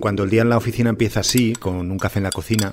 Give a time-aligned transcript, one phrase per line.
[0.00, 2.72] Cuando el día en la oficina empieza así, con un café en la cocina,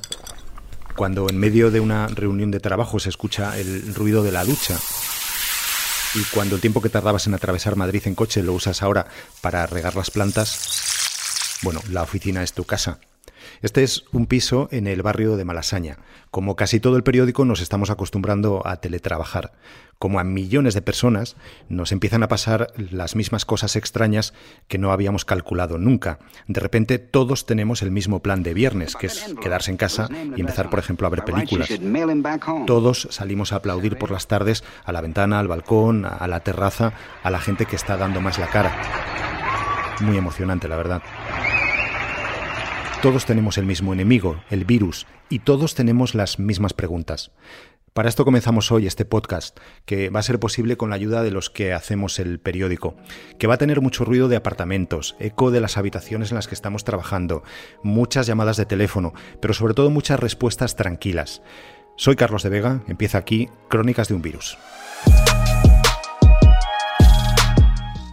[0.96, 4.80] cuando en medio de una reunión de trabajo se escucha el ruido de la ducha,
[6.16, 9.08] y cuando el tiempo que tardabas en atravesar Madrid en coche lo usas ahora
[9.42, 13.00] para regar las plantas, bueno, la oficina es tu casa.
[13.62, 15.98] Este es un piso en el barrio de Malasaña.
[16.32, 19.52] Como casi todo el periódico nos estamos acostumbrando a teletrabajar.
[20.00, 21.36] Como a millones de personas
[21.70, 24.34] nos empiezan a pasar las mismas cosas extrañas
[24.68, 26.20] que no habíamos calculado nunca.
[26.48, 30.40] De repente todos tenemos el mismo plan de viernes, que es quedarse en casa y
[30.40, 31.70] empezar, por ejemplo, a ver películas.
[32.68, 36.94] Todos salimos a aplaudir por las tardes a la ventana, al balcón, a la terraza,
[37.24, 38.76] a la gente que está dando más la cara.
[40.02, 41.02] Muy emocionante, la verdad.
[43.02, 47.32] Todos tenemos el mismo enemigo, el virus, y todos tenemos las mismas preguntas.
[47.98, 51.32] Para esto comenzamos hoy este podcast, que va a ser posible con la ayuda de
[51.32, 52.96] los que hacemos el periódico,
[53.40, 56.54] que va a tener mucho ruido de apartamentos, eco de las habitaciones en las que
[56.54, 57.42] estamos trabajando,
[57.82, 61.42] muchas llamadas de teléfono, pero sobre todo muchas respuestas tranquilas.
[61.96, 64.60] Soy Carlos de Vega, empieza aquí Crónicas de un virus.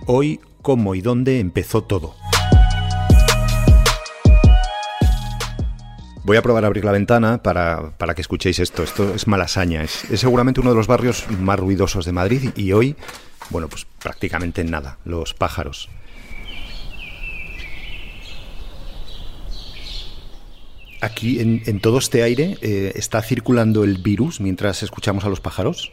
[0.06, 2.14] Hoy, cómo y dónde empezó todo.
[6.24, 8.82] Voy a probar a abrir la ventana para, que escuchéis esto.
[8.82, 9.84] Esto es Malasaña.
[9.84, 12.96] Es, es, seguramente uno de los barrios más ruidosos de Madrid y hoy,
[13.50, 14.96] bueno, pues prácticamente nada.
[15.04, 15.90] Los pájaros.
[21.02, 25.92] Aquí, en, todo este aire, eh, ¿está circulando el virus mientras escuchamos a los pájaros?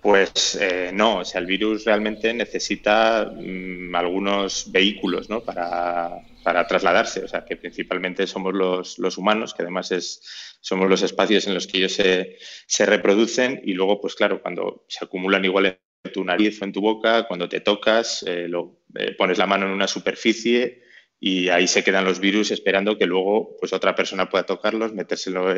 [0.00, 5.42] Pues eh, no, o sea, el virus realmente necesita mm, algunos vehículos ¿no?
[5.42, 10.20] para, para, trasladarse, o sea, que principalmente somos los, los, humanos, que además es,
[10.60, 14.84] somos los espacios en los que ellos se, se reproducen y luego, pues claro, cuando
[14.88, 18.82] se acumulan igual en tu nariz o en tu boca, cuando te tocas, eh, lo,
[18.96, 20.81] eh, pones la mano en una superficie
[21.24, 25.54] y ahí se quedan los virus esperando que luego pues otra persona pueda tocarlos, metérselo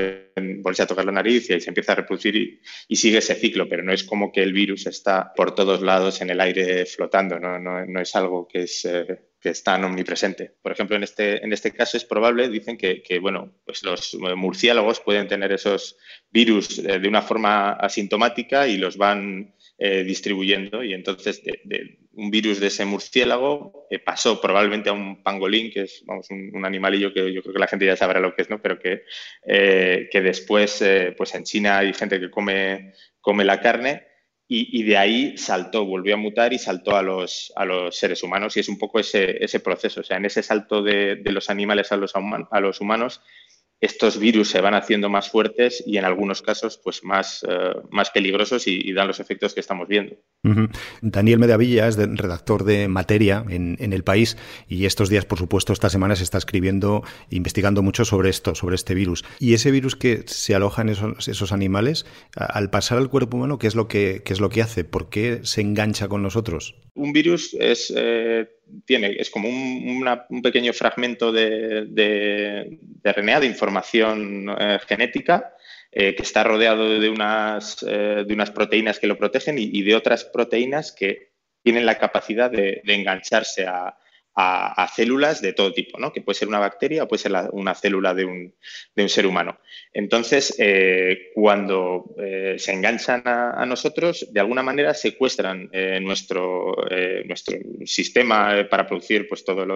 [0.63, 3.67] ponerse a tocar la nariz y ahí se empieza a reproducir y, sigue ese ciclo,
[3.67, 7.41] pero no es como que el virus está por todos lados en el aire flotando,
[7.41, 8.85] no, no, no es algo que es...
[8.85, 9.07] Eh,
[9.41, 10.55] que es tan omnipresente.
[10.63, 14.15] Por ejemplo, en este, en este caso es probable, dicen que, que bueno, pues los
[14.15, 15.99] murciélagos pueden tener esos
[16.31, 22.31] virus eh, de una forma asintomática y los van eh, distribuyendo y entonces de, un
[22.31, 27.13] virus de ese murciélago eh, pasó probablemente a un pangolín, que es vamos, un, animalillo
[27.13, 28.61] que yo creo que la gente ya sabrá lo que es, ¿no?
[28.63, 29.05] pero que,
[29.47, 30.83] eh, que después
[31.17, 34.07] pues en China hay gente que come, come la carne
[34.47, 38.57] y, de ahí saltó, volvió a mutar y saltó a los, a los seres humanos
[38.57, 41.49] y es un poco ese, ese proceso, o sea, en ese salto de, de los
[41.49, 43.23] animales a los, a los humanos
[43.85, 48.11] estos virus se van haciendo más fuertes y en algunos casos pues más, eh, más
[48.11, 50.17] peligrosos y, dan los efectos que estamos viendo.
[51.03, 54.37] Daniel Medavilla es redactor de Materia en, el país
[54.69, 58.77] y estos días, por supuesto, esta semana se está escribiendo, investigando mucho sobre esto, sobre
[58.77, 59.25] este virus.
[59.41, 62.07] Y ese virus que se aloja en esos, esos animales,
[62.37, 64.85] al pasar al cuerpo humano, ¿qué es lo que, qué es lo que hace?
[64.85, 66.77] ¿Por qué se engancha con nosotros?
[66.95, 68.49] Un virus es, eh,
[68.85, 75.55] tiene, es como un, pequeño fragmento de, de, RNA, de información eh, genética,
[75.91, 80.25] eh, que está rodeado de unas, de unas proteínas que lo protegen y, de otras
[80.25, 81.33] proteínas que
[81.63, 83.97] tienen la capacidad de engancharse a,
[84.37, 86.13] a, células de todo tipo, ¿no?
[86.13, 88.55] que puede ser una bacteria o puede ser una célula de un,
[88.95, 89.61] de un, ser humano.
[89.93, 96.75] Entonces, eh, cuando eh, se enganchan a, nosotros, de alguna manera secuestran eh, nuestro,
[97.25, 99.67] nuestro sistema para producir pues, todas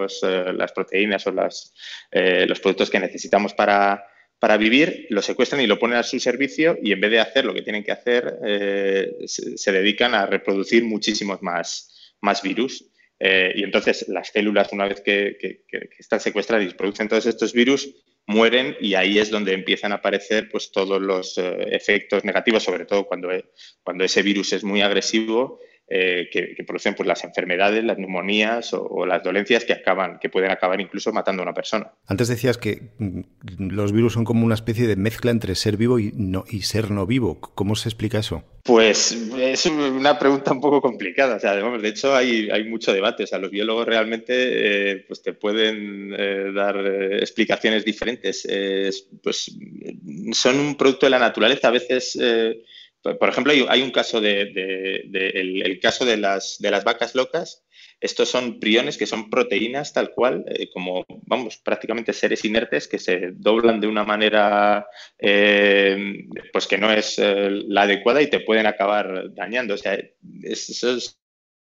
[0.55, 1.73] las proteínas o las,
[2.13, 4.05] los productos que necesitamos para,
[4.39, 7.45] para vivir, lo secuestran y lo ponen a su servicio y en vez de hacer
[7.45, 8.39] lo que tienen que hacer,
[9.27, 12.85] se, se, dedican a reproducir muchísimos más, más virus.
[13.21, 15.65] Eh, y entonces las células, una vez que,
[15.99, 17.95] están secuestradas y producen todos estos virus,
[18.27, 22.85] mueren y ahí es donde empiezan a aparecer pues, todos los eh, efectos negativos, sobre
[22.85, 23.31] todo cuando,
[23.83, 25.61] cuando ese virus es muy agresivo
[25.91, 30.51] eh, que, producen pues, las enfermedades, las neumonías o, las dolencias que acaban, que pueden
[30.51, 31.91] acabar incluso matando a una persona.
[32.07, 33.21] Antes decías que mm,
[33.71, 36.91] los virus son como una especie de mezcla entre ser vivo y, no, y ser
[36.91, 37.41] no vivo.
[37.41, 38.45] ¿Cómo se explica eso?
[38.65, 41.37] Pues es una pregunta un poco complicada.
[41.37, 43.25] O sea, de hecho, hay, hay mucho debate.
[43.25, 46.77] O sea, los biólogos realmente eh, pues te pueden eh, dar
[47.19, 48.47] explicaciones diferentes.
[49.23, 49.57] pues
[50.33, 51.69] son un producto de la naturaleza.
[51.69, 52.19] A veces
[53.19, 57.65] por ejemplo, hay, un caso de, el, caso de las, de las vacas locas.
[58.01, 63.01] Estos son priones que son proteínas tal cual, eh, como, vamos, prácticamente seres inertes que
[63.01, 64.87] se doblan de una manera
[65.19, 69.75] eh, pues que no es eh, la adecuada y te pueden acabar dañando.
[69.75, 69.99] O sea,
[70.43, 70.87] es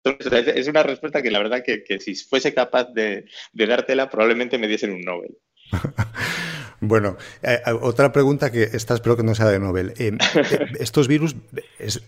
[0.04, 4.92] Es una respuesta que la verdad que, si fuese capaz de, dártela probablemente me diesen
[4.92, 5.38] un Nobel.
[6.86, 9.94] Bueno, eh, eh, otra pregunta que esta espero que no sea de Nobel.
[9.98, 10.12] Eh,
[10.80, 11.36] ¿Estos virus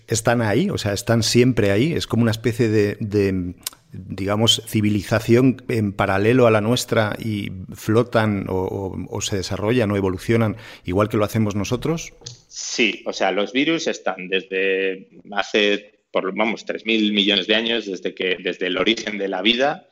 [0.08, 0.70] están ahí?
[0.70, 1.94] O sea, ¿están siempre ahí?
[1.94, 3.56] ¿Es como una especie de,
[3.92, 11.08] digamos, civilización en paralelo a la nuestra y flotan o, se desarrollan o evolucionan igual
[11.08, 12.14] que lo hacemos nosotros?
[12.50, 18.14] Sí, o sea, los virus están desde hace, por, vamos, 3.000 millones de años, desde,
[18.14, 19.88] que, desde el origen de la vida,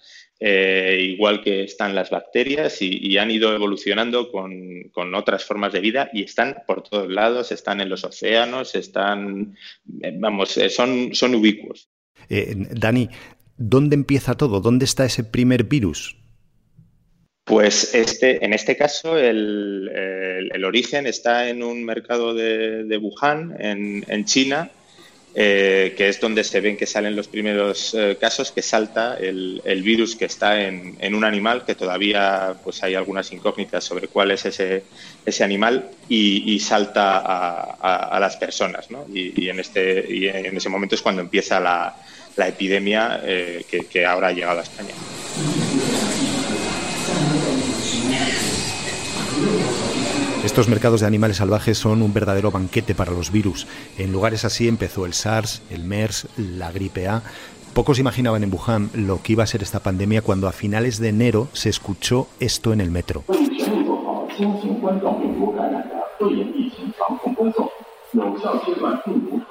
[0.45, 6.09] eh, igual que están las bacterias y, han ido evolucionando con, otras formas de vida
[6.11, 9.55] y están por todos lados, están en los océanos, están,
[10.01, 11.87] eh, vamos, eh, son, son ubicuos.
[12.27, 13.07] Dani,
[13.55, 14.59] ¿dónde empieza todo?
[14.59, 16.17] ¿Dónde está ese primer virus?
[17.45, 24.71] Pues este, en este caso el, origen está en un mercado de, Wuhan, en, China,
[25.35, 29.61] eh, que es donde se ven que salen los primeros eh, casos, que salta el,
[29.83, 34.45] virus que está en, un animal, que todavía pues hay algunas incógnitas sobre cuál es
[34.45, 34.83] ese,
[35.25, 38.91] ese animal, y, salta a, las personas.
[38.91, 39.05] ¿no?
[39.11, 41.95] Y, en este, y en ese momento es cuando empieza la,
[42.37, 44.93] epidemia eh, que ahora ha llegado a España.
[50.53, 53.65] Estos mercados de animales salvajes son un verdadero banquete para los virus.
[53.97, 57.23] En lugares así empezó el SARS, el MERS, la gripe A.
[57.73, 61.09] Pocos imaginaban en Wuhan lo que iba a ser esta pandemia cuando a finales de
[61.09, 63.23] enero se escuchó esto en el metro.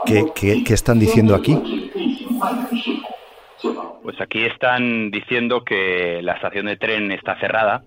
[0.06, 1.90] ¿Qué, están diciendo aquí?
[4.04, 7.82] Pues aquí están diciendo que la estación de tren está cerrada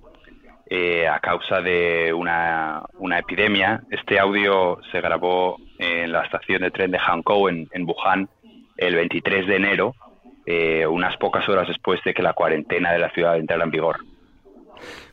[0.67, 2.83] eh, a causa de una,
[3.17, 3.81] epidemia.
[3.91, 8.29] Este audio se grabó en la estación de tren de Hankou, en, en Wuhan,
[8.77, 9.95] el 23 de enero,
[10.45, 13.97] eh, unas pocas horas después de que la cuarentena de la ciudad entrara en vigor.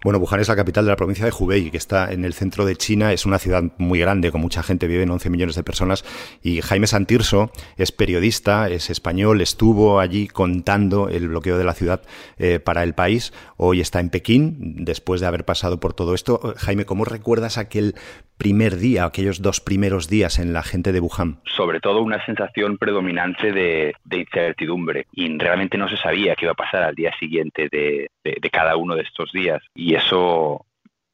[0.04, 2.64] Bueno, Wuhan es la capital de la provincia de Hubei, que está en el centro
[2.64, 3.12] de China.
[3.12, 6.04] Es una ciudad muy grande, con mucha gente, viven 11 millones de personas.
[6.42, 12.02] Y Jaime Santirso es periodista, es español, estuvo allí contando el bloqueo de la ciudad
[12.38, 13.32] eh, para el país.
[13.56, 16.54] Hoy está en Pekín, después de haber pasado por todo esto.
[16.56, 17.94] Jaime, ¿cómo recuerdas aquel
[18.38, 21.38] primer día, aquellos dos primeros días en la gente de Wuhan?
[21.44, 25.06] Sobre todo una sensación predominante de, incertidumbre.
[25.12, 28.76] Y realmente no se sabía qué iba a pasar al día siguiente de, de cada
[28.76, 29.62] uno de estos días.
[29.76, 30.66] Y eso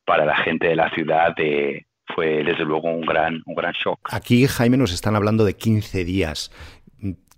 [0.04, 4.08] para la gente de la ciudad eh, fue desde luego un gran, un gran shock.
[4.10, 6.50] Aquí, Jaime, nos están hablando de 15 días.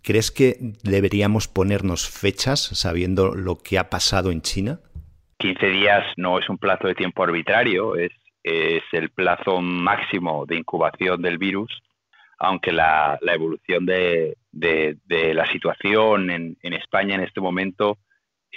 [0.03, 4.81] ¿Crees que deberíamos ponernos fechas sabiendo lo que ha pasado en China?
[5.39, 10.57] 15 días no es un plazo de tiempo arbitrario, es, es el plazo máximo de
[10.57, 11.83] incubación del virus,
[12.39, 17.99] aunque la, la evolución de, de, la situación en, en España en este momento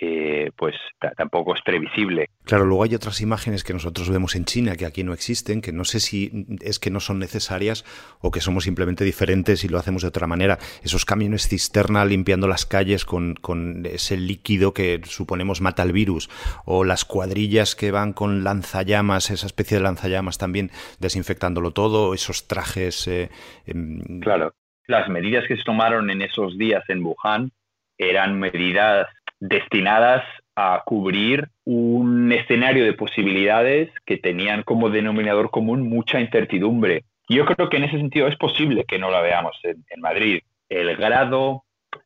[0.01, 0.75] eh, pues
[1.15, 2.29] tampoco es previsible.
[2.45, 5.71] Claro, luego hay otras imágenes que nosotros vemos en China que aquí no existen, que
[5.71, 7.85] no sé si es que no son necesarias
[8.19, 10.57] o que somos simplemente diferentes y lo hacemos de otra manera.
[10.83, 16.29] Esos camiones cisterna limpiando las calles con, con ese líquido que suponemos mata el virus,
[16.65, 22.47] o las cuadrillas que van con lanzallamas, esa especie de lanzallamas también desinfectándolo todo, esos
[22.47, 23.07] trajes.
[23.07, 23.29] Eh,
[23.65, 24.53] em, claro,
[24.87, 27.51] las medidas que se tomaron en esos días en Wuhan
[27.97, 29.07] eran medidas
[29.43, 30.23] destinadas
[30.55, 37.03] a cubrir un escenario de posibilidades que tenían como denominador común mucha incertidumbre.
[37.27, 40.41] Yo creo que en ese sentido es posible que no la veamos en, Madrid.
[40.69, 41.63] El grado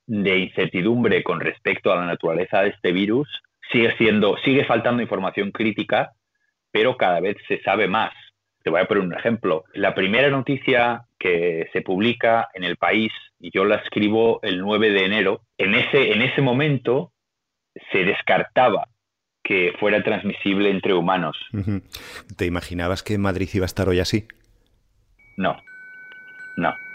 [0.08, 3.28] de incertidumbre con respecto a la naturaleza de este virus
[3.72, 6.14] sigue siendo, sigue faltando información crítica,
[6.72, 8.14] pero cada vez se sabe más.
[8.64, 9.64] Te voy a poner un ejemplo.
[9.74, 14.90] La primera noticia que se publica en el país, y yo la escribo el 9
[14.90, 17.12] de enero, en ese, en ese momento
[17.92, 18.88] se descartaba
[19.44, 21.38] que fuera transmisible entre humanos.
[22.36, 24.28] ¿Te imaginabas que Madrid iba a estar hoy así?
[25.38, 25.56] No,
[26.58, 26.87] no, no.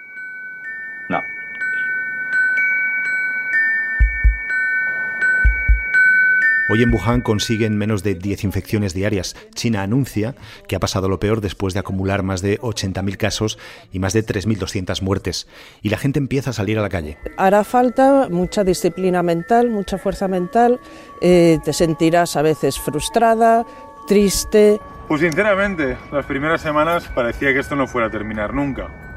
[6.73, 9.37] Hoy en Wuhan consiguen menos de 10 infecciones diarias.
[9.55, 10.35] China anuncia
[10.67, 13.59] que ha pasado lo peor después de acumular más de 80.000 casos
[13.93, 15.47] y más de 3.200 muertes.
[15.83, 17.19] Y la gente empieza a salir a la calle.
[17.37, 20.81] Hará falta mucha disciplina mental, mucha fuerza mental.
[21.21, 23.67] Eh, te sentirás a veces frustrada,
[24.09, 24.81] triste.
[25.09, 29.12] Pues sinceramente, las primeras semanas parecía que esto no fuera a terminar nunca.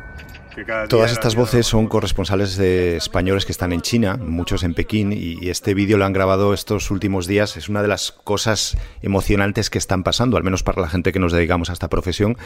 [0.90, 5.50] Todas estas voces son corresponsales de españoles que están en China, muchos en Pekín, y
[5.50, 7.58] este vídeo lo han grabado estos últimos días.
[7.58, 11.20] Es una de las cosas emocionantes que están pasando, al menos para la gente que
[11.20, 12.38] nos dedicamos a esta profesión,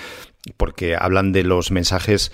[0.57, 2.31] porque hablan de los mensajes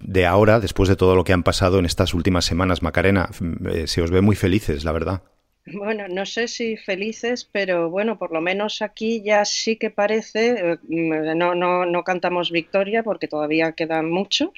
[0.00, 3.30] de ahora, después de todo lo que han pasado en estas últimas semanas, Macarena.
[3.70, 5.22] Eh, se os ve muy felices, la verdad.
[5.66, 10.72] Bueno, no sé si felices, pero bueno, por lo menos aquí ya sí que parece,
[10.72, 14.52] eh, no, no, no cantamos victoria porque todavía queda mucho,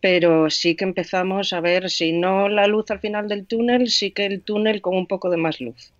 [0.00, 4.12] pero sí que empezamos a ver, si no la luz al final del túnel, sí
[4.12, 5.94] que el túnel con un poco de más luz.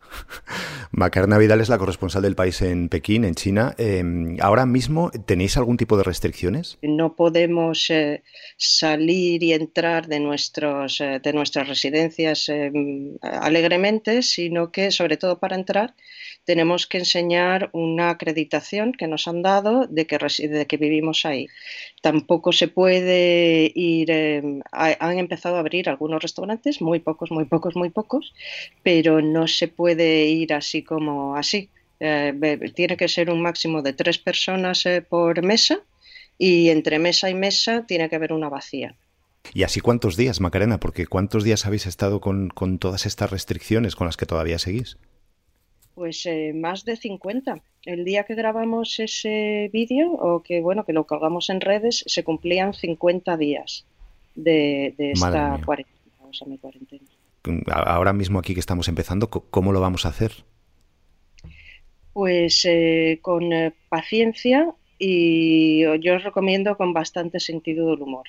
[0.90, 3.74] Macarena Vidal es la corresponsal del país en Pekín, en China.
[3.78, 6.78] Em, ¿Ahora mismo tenéis algún tipo de restricciones?
[6.82, 8.22] No podemos eh,
[8.56, 15.38] salir y entrar de, nuestros, eh, de nuestras residencias em, alegremente, sino que, sobre todo
[15.38, 15.94] para entrar,
[16.48, 20.16] tenemos que enseñar una acreditación que nos han dado de que,
[20.48, 21.46] de que vivimos ahí.
[22.00, 27.76] Tampoco se puede ir, em, han empezado a abrir algunos restaurantes, muy pocos, muy pocos,
[27.76, 28.34] muy pocos,
[28.82, 31.70] pero no se puede ir así como así.
[32.00, 35.80] Eh, tiene que ser un máximo de tres personas eh, por mesa
[36.38, 38.94] y entre mesa y mesa tiene que haber una vacía.
[39.54, 40.78] ¿Y así cuántos días, Macarena?
[40.78, 44.98] Porque ¿cuántos días habéis estado con, con todas estas restricciones con las que todavía seguís?
[45.94, 47.60] Pues eh, más de 50.
[47.84, 52.22] El día que grabamos ese vídeo, o que bueno, que lo colgamos en redes, se
[52.22, 53.84] cumplían 50 días
[54.36, 55.98] de, esta cuarentena,
[57.70, 60.32] Ahora mismo aquí que estamos empezando, ¿cómo lo vamos a hacer?
[62.12, 68.28] Pues eh, con eh, paciencia y yo os recomiendo con bastante sentido del humor.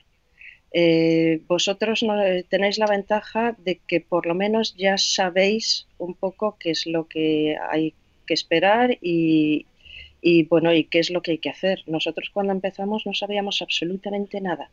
[0.72, 2.14] Eh, vosotros no,
[2.48, 7.08] tenéis la ventaja de que por lo menos ya sabéis un poco qué es lo
[7.08, 7.96] que hay
[8.28, 9.66] que esperar y,
[10.50, 11.84] bueno y qué es lo que hay que hacer.
[11.88, 14.70] Nosotros cuando empezamos no sabíamos absolutamente nada.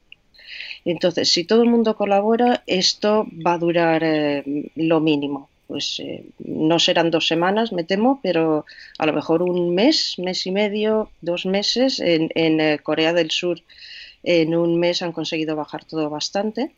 [0.85, 4.45] Entonces, si todo el mundo colabora, esto va a durar eh,
[4.77, 5.49] lo mínimo.
[5.67, 8.65] Pues eh, no serán dos semanas, me temo, pero
[8.99, 11.99] a lo mejor un mes, mes y medio, dos meses.
[12.01, 13.61] En, en Corea del Sur
[14.23, 16.73] en un mes han conseguido bajar todo bastante.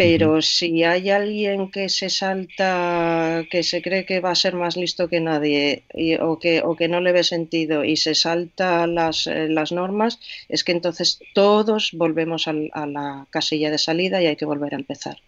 [0.00, 4.74] Pero si hay alguien que se salta, que se cree que va a ser más
[4.78, 5.84] listo que nadie
[6.20, 10.18] o, que, o que no le ve sentido y se salta las, eh, las normas,
[10.48, 14.78] es que entonces todos volvemos a la casilla de salida y hay que volver a
[14.78, 15.18] empezar.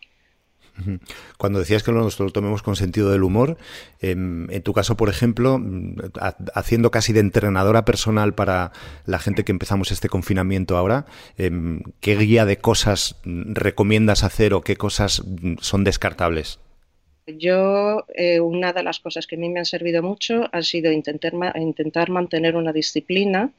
[1.38, 3.58] Cuando decías que nos lo tomemos con sentido del humor,
[4.00, 5.96] em, en tu caso, por ejemplo, mm,
[6.54, 8.72] haciendo casi de entrenadora personal para
[9.06, 14.62] la gente que empezamos este confinamiento ahora, em, ¿qué guía de cosas recomiendas hacer o
[14.62, 16.58] qué cosas mm, son descartables?
[17.26, 20.90] Yo, eh, una de las cosas que a mí me han servido mucho ha sido
[20.90, 23.52] intentar, intentar mantener una disciplina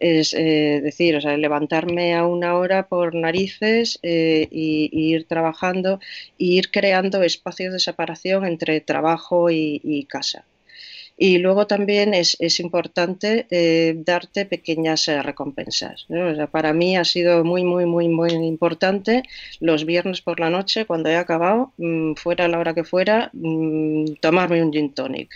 [0.00, 6.00] es eh, decir, o sea, levantarme a una hora por narices e y, ir trabajando
[6.38, 10.44] e ir creando espacios de separación entre trabajo y, casa.
[11.18, 16.06] Y luego también es, es importante eh, darte pequeñas recompensas.
[16.50, 19.22] para mí ha sido muy, muy, muy, muy importante
[19.60, 24.14] los viernes por la noche, cuando he acabado, mm, fuera la hora que fuera, mm,
[24.22, 25.30] tomarme un gin tonic.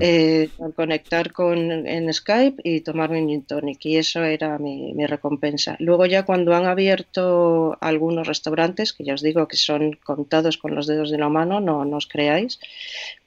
[0.00, 5.76] Eh, conectar con, en Skype y tomarme un gin tonic y eso era mi, recompensa.
[5.80, 10.74] Luego ya cuando han abierto algunos restaurantes, que ya os digo que son contados con
[10.74, 12.60] los dedos de la mano, no, no os creáis,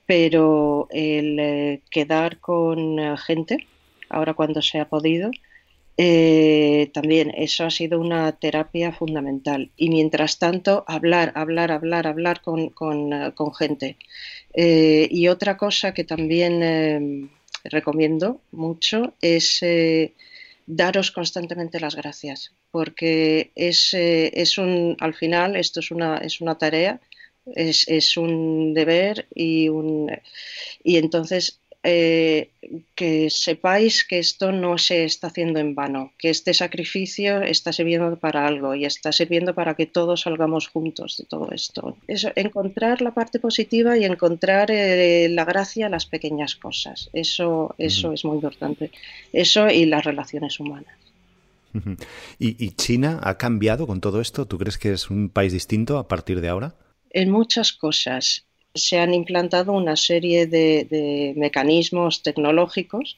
[0.05, 3.67] pero el eh, quedar con eh, gente,
[4.09, 5.29] ahora cuando se ha podido,
[5.97, 9.71] también eso ha sido una terapia fundamental.
[9.75, 13.97] Y mientras tanto, hablar, hablar, hablar, hablar con, con, con gente.
[14.59, 17.29] Eh, y otra cosa que también eh,
[17.65, 20.15] recomiendo mucho es eh,
[20.65, 26.57] daros constantemente las gracias, porque es, es, un, al final esto es una, es una
[26.57, 26.99] tarea,
[27.45, 30.11] es, es un deber y, un,
[30.83, 32.49] y entonces eh,
[32.95, 38.17] que sepáis que esto no se está haciendo en vano, que este sacrificio está sirviendo
[38.17, 41.97] para algo y está sirviendo para que todos salgamos juntos de todo esto.
[42.07, 47.09] Eso, encontrar la parte positiva y encontrar eh, la gracia en las pequeñas cosas.
[47.13, 48.91] Eso, eso es muy importante.
[49.31, 50.97] Eso y las relaciones humanas.
[52.39, 54.47] ¿Y China ha cambiado con todo esto?
[54.47, 56.75] ¿Tú crees que es un país distinto a partir de ahora?
[57.11, 58.46] En muchas cosas
[58.77, 63.17] se han implantado una serie de, mecanismos tecnológicos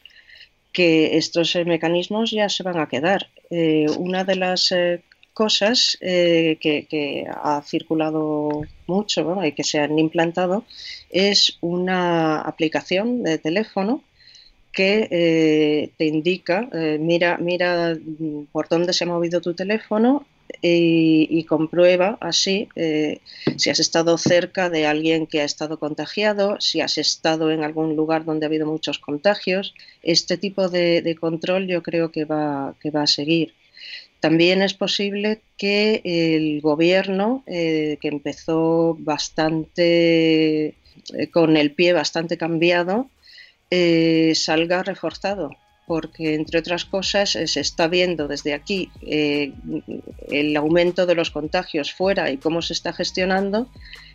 [0.72, 3.28] que estos eh, mecanismos ya se van a quedar.
[3.50, 5.02] Eh, una de las eh,
[5.34, 10.66] cosas que, ha circulado mucho y que se han implantado
[11.10, 14.04] es una aplicación de teléfono
[14.74, 17.98] que te indica, mira, mira
[18.52, 20.26] por dónde se ha movido tu teléfono
[20.62, 23.20] y, comprueba así eh,
[23.58, 27.96] si has estado cerca de alguien que ha estado contagiado, si has estado en algún
[27.96, 29.74] lugar donde ha habido muchos contagios.
[30.04, 33.54] Este tipo de, control yo creo que va, que va a seguir.
[34.20, 40.74] También es posible que el gobierno, eh, que empezó bastante eh,
[41.32, 43.10] con el pie bastante cambiado,
[44.34, 45.52] salga reforzado,
[45.90, 52.30] porque entre otras cosas se está viendo desde aquí el aumento de los contagios fuera
[52.30, 53.68] y cómo se está gestionando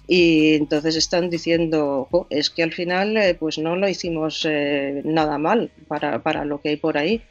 [0.07, 5.39] y entonces están diciendo es que al final eh, pues no lo hicimos eh, nada
[5.39, 7.23] mal para, para, lo que hay por ahí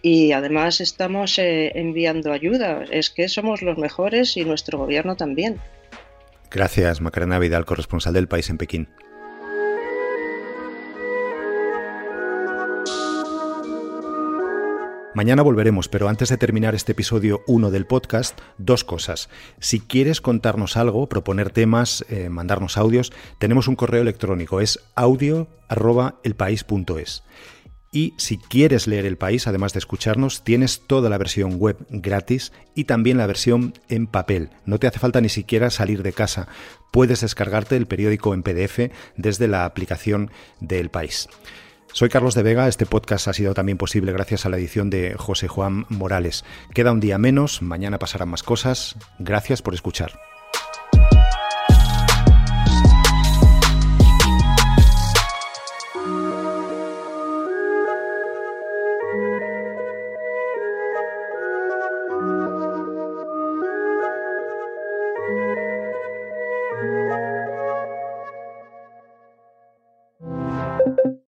[0.00, 2.84] y además estamos eh, enviando ayuda.
[2.90, 5.60] Es que somos los mejores y nuestro gobierno también.
[6.50, 8.88] Gracias Macarena Vidal corresponsal del país en Pekín
[15.14, 19.28] Mañana volveremos, pero antes de terminar este episodio 1 del podcast, dos cosas.
[19.60, 27.24] Si quieres contarnos algo, proponer temas, eh, mandarnos audios, tenemos un correo electrónico, es audio.elpaís.es.
[27.92, 32.54] Y si quieres leer El País, además de escucharnos, tienes toda la versión web gratis
[32.74, 34.48] y también la versión en papel.
[34.64, 36.48] No te hace falta ni siquiera salir de casa.
[36.90, 41.28] Puedes descargarte el periódico en PDF desde la aplicación del País.
[41.94, 45.14] Soy Carlos de Vega, este podcast ha sido también posible gracias a la edición de
[45.18, 46.42] José Juan Morales.
[46.72, 48.96] Queda un día menos, mañana pasarán más cosas.
[49.18, 50.12] Gracias por escuchar.